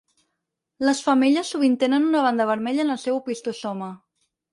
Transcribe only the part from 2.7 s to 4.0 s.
en el seu opistosoma.